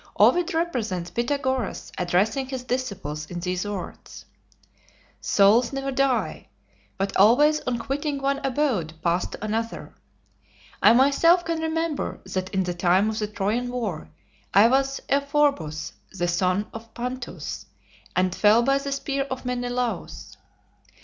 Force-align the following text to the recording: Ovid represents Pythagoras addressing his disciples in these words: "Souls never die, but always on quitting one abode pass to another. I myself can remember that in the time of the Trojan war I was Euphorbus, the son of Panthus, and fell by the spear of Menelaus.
Ovid 0.19 0.55
represents 0.55 1.11
Pythagoras 1.11 1.91
addressing 1.95 2.47
his 2.47 2.63
disciples 2.63 3.29
in 3.29 3.39
these 3.39 3.67
words: 3.67 4.25
"Souls 5.19 5.71
never 5.71 5.91
die, 5.91 6.47
but 6.97 7.15
always 7.17 7.59
on 7.67 7.77
quitting 7.77 8.17
one 8.19 8.41
abode 8.43 8.93
pass 9.03 9.27
to 9.27 9.45
another. 9.45 9.93
I 10.81 10.93
myself 10.93 11.45
can 11.45 11.59
remember 11.61 12.19
that 12.25 12.49
in 12.49 12.63
the 12.63 12.73
time 12.73 13.11
of 13.11 13.19
the 13.19 13.27
Trojan 13.27 13.69
war 13.71 14.09
I 14.55 14.69
was 14.69 15.01
Euphorbus, 15.07 15.91
the 16.11 16.27
son 16.27 16.65
of 16.73 16.91
Panthus, 16.95 17.67
and 18.15 18.33
fell 18.33 18.63
by 18.63 18.79
the 18.79 18.91
spear 18.91 19.25
of 19.25 19.45
Menelaus. 19.45 20.35